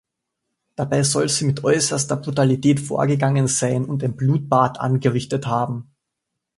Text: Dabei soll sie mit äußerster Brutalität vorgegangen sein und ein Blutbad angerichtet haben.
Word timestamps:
Dabei 0.75 1.03
soll 1.03 1.29
sie 1.29 1.45
mit 1.45 1.63
äußerster 1.63 2.15
Brutalität 2.15 2.79
vorgegangen 2.79 3.45
sein 3.47 3.85
und 3.85 4.03
ein 4.03 4.15
Blutbad 4.15 4.79
angerichtet 4.79 5.45
haben. 5.45 5.91